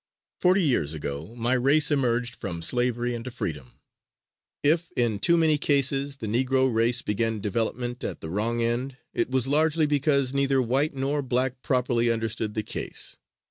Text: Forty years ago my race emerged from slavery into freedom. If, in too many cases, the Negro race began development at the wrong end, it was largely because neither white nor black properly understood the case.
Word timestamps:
Forty 0.39 0.63
years 0.63 0.95
ago 0.95 1.35
my 1.35 1.53
race 1.53 1.91
emerged 1.91 2.33
from 2.35 2.63
slavery 2.63 3.13
into 3.13 3.29
freedom. 3.29 3.73
If, 4.63 4.91
in 4.95 5.19
too 5.19 5.37
many 5.37 5.59
cases, 5.59 6.17
the 6.17 6.25
Negro 6.25 6.73
race 6.73 7.03
began 7.03 7.39
development 7.39 8.03
at 8.03 8.19
the 8.19 8.31
wrong 8.31 8.63
end, 8.63 8.97
it 9.13 9.29
was 9.29 9.47
largely 9.47 9.85
because 9.85 10.33
neither 10.33 10.59
white 10.59 10.95
nor 10.95 11.21
black 11.21 11.61
properly 11.61 12.09
understood 12.11 12.55
the 12.55 12.63
case. 12.63 13.17